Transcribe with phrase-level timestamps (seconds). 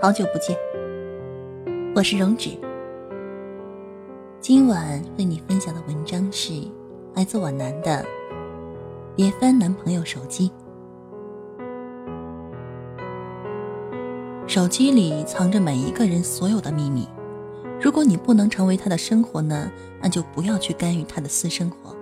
[0.00, 0.56] 好久不见，
[1.92, 2.50] 我是荣止。
[4.40, 6.52] 今晚为你分享的文章是
[7.16, 8.06] 来自我男的，
[9.16, 10.52] 别翻男朋友手机。
[14.46, 17.08] 手机里藏着每一个人所有的秘密，
[17.80, 19.68] 如果你不能成为他的生活呢，
[20.00, 21.92] 那就不要去干预他的私生活。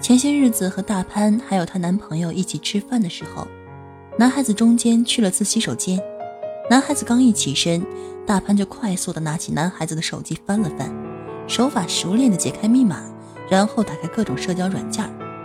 [0.00, 3.48] 前些日子和大潘还有她男朋友一起吃饭的时候。
[4.16, 6.00] 男孩子中间去了次洗手间，
[6.70, 7.84] 男孩子刚一起身，
[8.26, 10.90] 大潘就快速的拿起男孩子的手机翻了翻，
[11.46, 13.02] 手法熟练的解开密码，
[13.50, 15.04] 然后打开各种社交软件，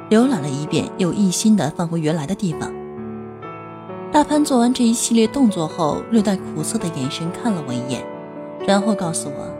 [0.10, 2.72] 浏览了一遍，又一心的放回原来的地方。
[4.14, 8.02] 大潘做完这一系列动作后，略带苦涩的眼神看了我一眼，
[8.66, 9.54] 然后告诉我，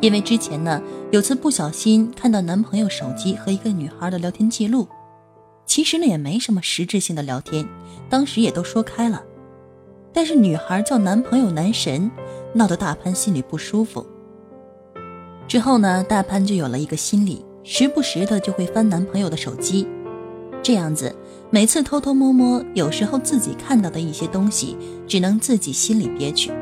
[0.00, 4.88] 因为之前呢有次不小心看到男朋友手机和一个女孩的聊天记录。
[5.64, 7.64] 其实呢也没什么实质性的聊天，
[8.10, 9.22] 当时也都说开了，
[10.12, 12.10] 但是女孩叫男朋友男神，
[12.52, 14.06] 闹得大潘心里不舒服。
[15.48, 19.86] 之后呢，大潘就有了一个心理，时不时的就会翻男朋友的手机，
[20.62, 21.14] 这样子
[21.50, 26.52] 每次偷偷摸摸，有时候自己看到的一些东西，只能自己心里憋屈。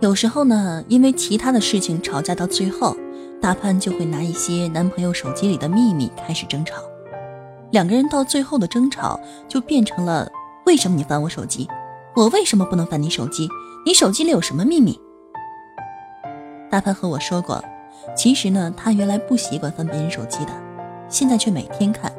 [0.00, 2.96] 有时候呢，因为其他的事情吵架到最后，
[3.40, 6.74] 大潘就会拿一些男朋友手机里的秘密开始争吵。
[7.70, 10.30] 两个人到最后的争吵就变成了：
[10.66, 11.68] 为什么你翻我手机？
[12.16, 13.48] 我为什么不能翻你手机？
[13.84, 14.96] 你手机里有什么秘密？
[16.70, 17.60] 大潘和我说过，
[18.16, 20.52] 其实呢，他原来不习惯翻别人手机的，
[21.08, 22.12] 现在却每天看，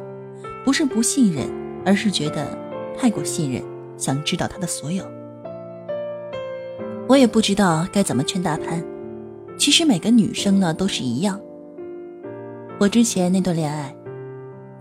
[0.66, 1.48] 不是不信任，
[1.86, 2.46] 而是觉得
[2.98, 3.64] 太过信任，
[3.98, 5.06] 想知道他的所有。
[7.08, 8.84] 我也不知道该怎么劝大潘。
[9.58, 11.40] 其实每个女生呢都是一样。
[12.80, 13.96] 我之前那段恋爱。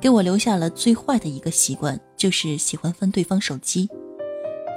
[0.00, 3.88] 给我留下了最坏的一个习惯，就是喜欢翻对方手机。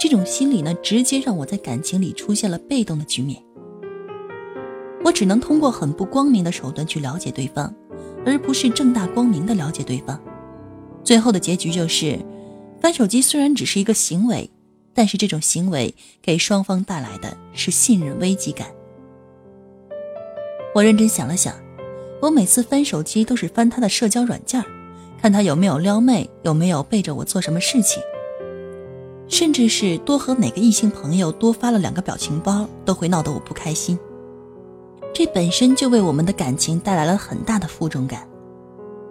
[0.09, 3.43] 这种心理呢，直接让我在感情里出现了被动的局面。
[5.03, 7.75] 我只能通过很不光明的手段去了解对方，
[8.25, 10.17] 而不是正大光明的了解对方。
[11.03, 12.17] 最后的结局就是，
[12.79, 14.49] 翻手机虽然只是一个行为，
[14.93, 18.69] 但是这种行为给双方带来的是信任危机感。
[20.73, 21.53] 我认真想了想，
[22.21, 24.63] 我每次翻手机都是翻他的社交软件。
[25.21, 28.01] 看他有没有撩妹，有没有背着我做什么事情，
[29.27, 33.97] 甚至是多和哪个异性朋友多发了两个表情包，都会闹得我不开心。
[35.13, 38.27] 这本身就为我们的感情带来了很大的负重感。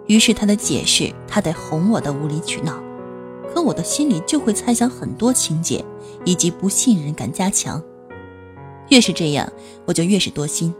[0.07, 2.81] 于是他的解释，他得哄我的无理取闹，
[3.53, 5.83] 可我的心里就会猜想很多情节，
[6.23, 7.81] 以及不信任感加强。
[8.89, 9.51] 越是这样，
[9.85, 10.73] 我就越是多心，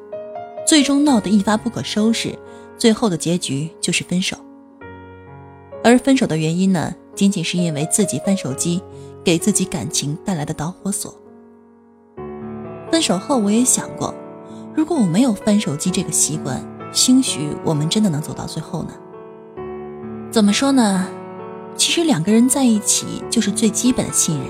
[0.65, 2.33] 最终闹得一发不可收拾，
[2.77, 4.37] 最后的结局就是分手。
[5.83, 8.81] 而分手的原因呢，仅仅是因为自己翻手机，
[9.23, 11.13] 给自己感情带来的导火索。
[12.91, 14.13] 分手后，我也想过，
[14.75, 16.63] 如果我没有翻手机这个习惯，
[16.93, 18.91] 兴许我们真的能走到最后呢。
[20.31, 21.07] 怎么说呢？
[21.75, 24.47] 其实两个人在一起就是最基本的信任。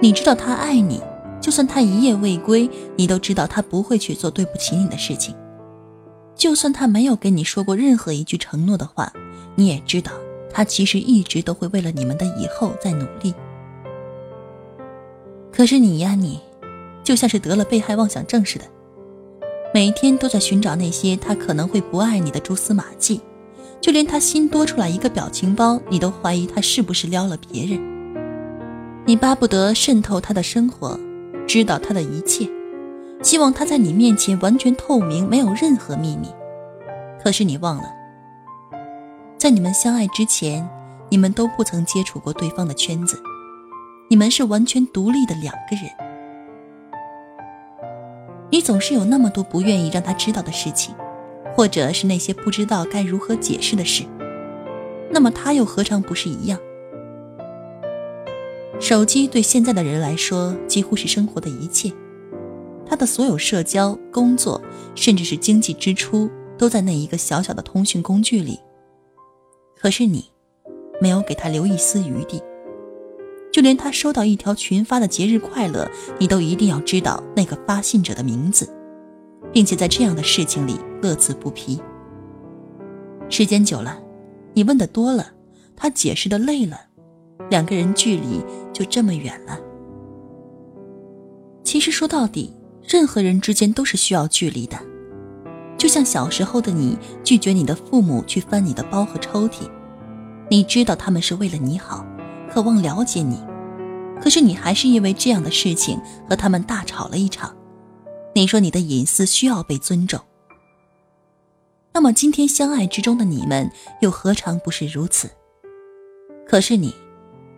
[0.00, 1.00] 你知道他爱你，
[1.40, 5.34] 就算他一夜未归，你都知道他不会去做对不起你的事情。
[6.34, 9.12] 就算他没有跟你说过任何一句承诺的话。
[9.54, 10.12] 你也知道，
[10.52, 13.34] 他其实一直都会为了你们的以后在努力。
[15.50, 16.40] 可是你呀，你，
[17.02, 18.64] 就像是得了被害妄想症似的，
[19.74, 23.20] 每天都在寻找那些他可能会不爱你的蛛丝马迹，
[23.80, 27.80] 就连他新多出来一个表情包，你都怀疑他是不是撩了别人。
[29.04, 30.98] 你巴不得渗透他的生活，
[31.46, 32.48] 知道他的一切，
[33.22, 36.28] 希望他在你面前完全透明，没有任何秘密。
[37.22, 38.01] 可是你忘了。
[39.42, 40.70] 在你们相爱之前，
[41.08, 43.20] 你们都不曾接触过对方的圈子，
[44.06, 45.90] 你们是完全独立的两个人。
[48.52, 50.94] 你总是有那么多不愿意让他知道的事情，
[51.56, 54.04] 或者是那些不知道该如何解释的事，
[55.10, 56.56] 那么他又何尝不是一样？
[58.78, 61.92] 手机对现在的人来说几乎是生活的一切，
[62.86, 64.62] 他的所有社交、工作，
[64.94, 68.60] 甚至是经济支出，都在那一个小小的通讯工具里。
[69.82, 70.30] 可是你，
[71.00, 72.40] 没有给他留一丝余地。
[73.50, 75.90] 就连他收到一条群发的节日快乐，
[76.20, 78.72] 你都一定要知道那个发信者的名字，
[79.52, 81.82] 并且在这样的事情里乐此不疲。
[83.28, 84.00] 时间久了，
[84.54, 85.32] 你问的多了，
[85.74, 86.78] 他解释的累了，
[87.50, 88.40] 两个人距离
[88.72, 89.58] 就这么远了。
[91.64, 92.54] 其实说到底，
[92.86, 94.78] 任何人之间都是需要距离的，
[95.82, 99.68] 就像小时候的你拒绝你的父母去翻你的包和抽屉，
[100.48, 102.06] 你知道他们是为了你好。
[102.48, 103.42] 渴望了解你，
[104.22, 106.00] 可是你还是因为这样的事情
[106.30, 107.56] 和他们大吵了一场。
[108.32, 110.20] 你说你的隐私需要被尊重，
[111.92, 113.68] 那么今天相爱之中的你们
[114.02, 115.30] 又何尝不是如此？
[116.46, 116.94] 可是你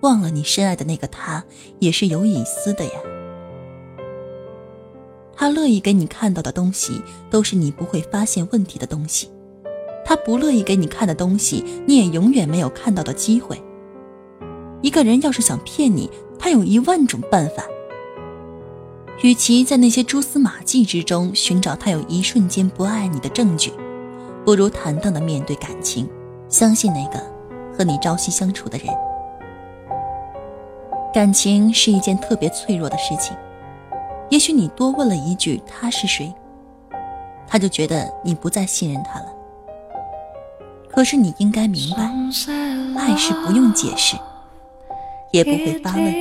[0.01, 1.45] 忘了，你深爱的那个他
[1.79, 2.91] 也是有隐私的呀。
[5.45, 9.29] 他乐意给你看到的东西，都是你不会发现问题的东西；
[10.03, 13.63] 他不乐意给你看的东西，你也永远没有看到的机会。
[14.81, 17.63] 一个人要是想骗你，他有一万种办法。
[19.21, 23.71] 与其在那些蛛丝马迹之中寻找他有一瞬间不爱你的证据，
[24.47, 26.09] 不如坦荡的面对感情，
[26.49, 27.23] 相信那个
[27.77, 28.87] 和你朝夕相处的人。
[31.13, 33.37] 感情是一件特别脆弱的事情，
[34.31, 36.35] 也许你多问了一句他是谁，
[37.47, 39.27] 他就觉得你不再信任他了。
[40.91, 42.11] 可是你应该明白，
[42.99, 44.17] 爱是不用解释。
[45.35, 46.15] 也不会发问。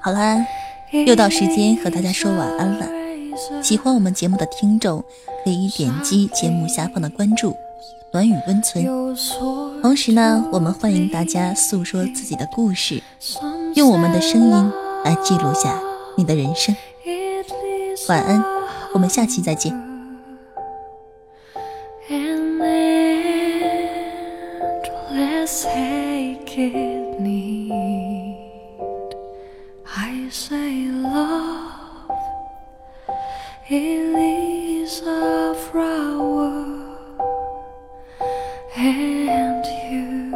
[0.00, 0.46] 好啦，
[1.06, 3.01] 又到时间和大家说晚安了。
[3.62, 5.02] 喜欢我们节目的听众，
[5.44, 7.56] 可以点击节目下方的关注
[8.12, 8.84] “暖雨温存”。
[9.82, 13.02] 同时呢，我们欢迎大家诉说自己的故事。
[13.74, 14.72] 用我们的声音
[15.04, 15.80] 来记录下
[16.16, 16.74] 你的人生。
[18.08, 18.44] 晚安，
[18.92, 19.72] 我们下期再见。
[29.94, 31.61] i say love
[33.74, 34.14] It
[34.84, 36.52] is a flower,
[38.76, 40.34] and you,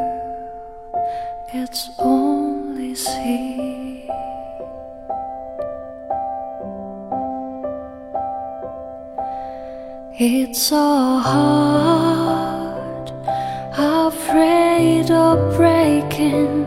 [1.52, 4.08] it's only seed.
[10.18, 13.10] It's a heart
[13.76, 16.65] afraid of breaking.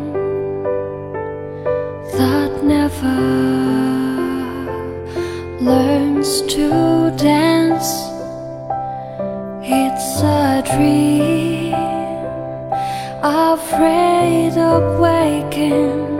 [13.23, 16.17] Afraid of waking,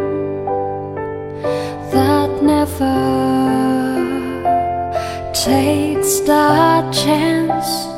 [1.91, 2.97] that never
[5.33, 7.88] takes the chance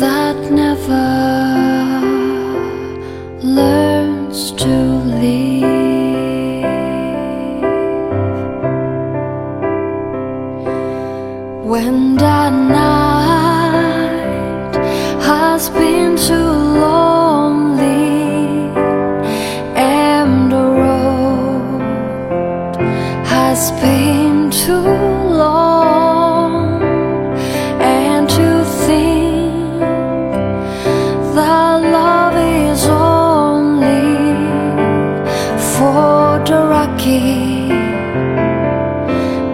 [0.00, 1.65] that never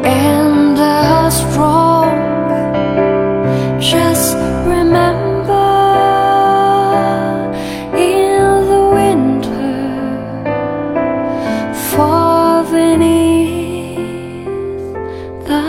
[0.05, 2.11] and the strong
[3.81, 5.69] just remember
[7.97, 9.79] in the winter
[11.91, 14.83] falling is
[15.47, 15.67] the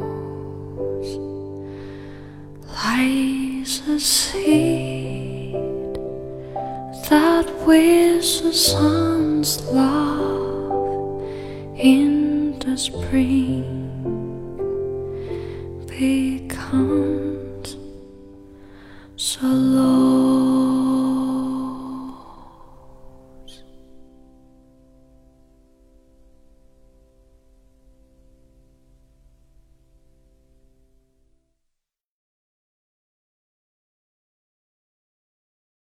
[2.77, 5.55] lies a seed
[7.09, 11.23] that will sun's love
[11.79, 13.80] in the spring